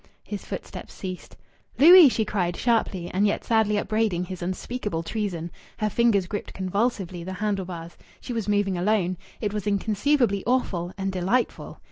[0.23, 1.37] His footsteps ceased.
[1.77, 5.51] "Louis!" she cried, sharply and yet sadly upbraiding his unspeakable treason.
[5.77, 7.97] Her fingers gripped convulsively the handle bars.
[8.19, 9.15] She was moving alone.
[9.41, 11.77] It was inconceivably awful and delightful.